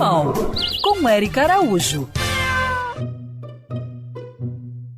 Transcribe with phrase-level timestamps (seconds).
[0.00, 0.32] Animal,
[0.82, 2.08] com Érica Araújo.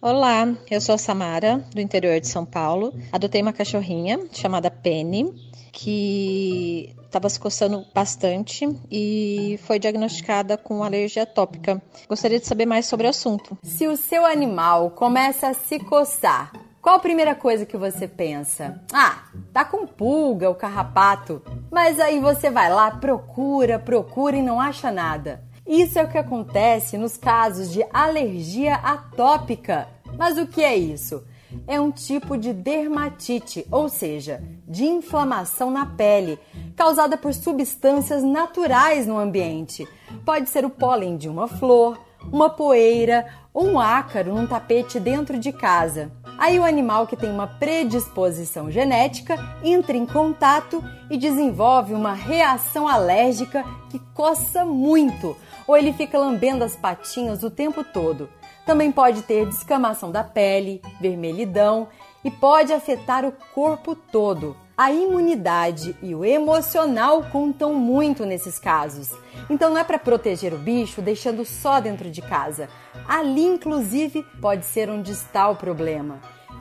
[0.00, 2.94] Olá, eu sou a Samara, do interior de São Paulo.
[3.12, 5.34] Adotei uma cachorrinha chamada Penny,
[5.70, 11.82] que estava se coçando bastante e foi diagnosticada com alergia atópica.
[12.08, 13.58] Gostaria de saber mais sobre o assunto.
[13.62, 16.52] Se o seu animal começa a se coçar,
[16.86, 18.80] qual a primeira coisa que você pensa?
[18.92, 21.42] Ah, tá com pulga ou carrapato.
[21.68, 25.42] Mas aí você vai lá, procura, procura e não acha nada.
[25.66, 29.88] Isso é o que acontece nos casos de alergia atópica.
[30.16, 31.24] Mas o que é isso?
[31.66, 36.38] É um tipo de dermatite, ou seja, de inflamação na pele,
[36.76, 39.88] causada por substâncias naturais no ambiente.
[40.24, 41.98] Pode ser o pólen de uma flor,
[42.30, 43.26] uma poeira
[43.56, 46.12] um ácaro num tapete dentro de casa.
[46.38, 52.86] Aí o animal que tem uma predisposição genética entra em contato e desenvolve uma reação
[52.86, 55.34] alérgica que coça muito,
[55.66, 58.28] ou ele fica lambendo as patinhas o tempo todo.
[58.66, 61.88] Também pode ter descamação da pele, vermelhidão
[62.22, 64.56] e pode afetar o corpo todo.
[64.78, 69.10] A imunidade e o emocional contam muito nesses casos.
[69.48, 72.68] Então não é para proteger o bicho deixando só dentro de casa.
[73.08, 76.20] Ali, inclusive, pode ser onde está o problema.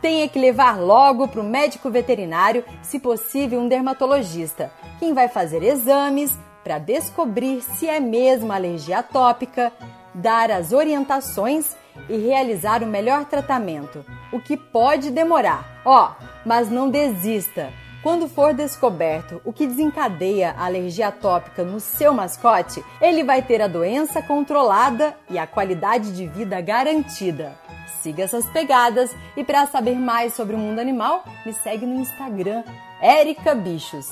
[0.00, 5.64] Tenha que levar logo para o médico veterinário, se possível, um dermatologista, quem vai fazer
[5.64, 9.72] exames para descobrir se é mesmo alergia atópica,
[10.14, 11.74] dar as orientações
[12.08, 15.82] e realizar o melhor tratamento, o que pode demorar.
[15.84, 17.72] Ó, oh, mas não desista.
[18.06, 23.60] Quando for descoberto o que desencadeia a alergia atópica no seu mascote, ele vai ter
[23.60, 27.58] a doença controlada e a qualidade de vida garantida.
[28.00, 32.62] Siga essas pegadas e para saber mais sobre o mundo animal, me segue no Instagram,
[33.02, 34.10] Erica Bichos.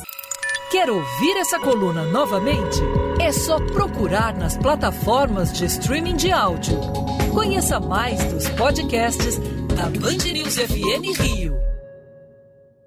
[0.72, 2.80] Quer ouvir essa coluna novamente?
[3.20, 6.80] É só procurar nas plataformas de streaming de áudio.
[7.32, 11.73] Conheça mais dos podcasts da Band News FM Rio.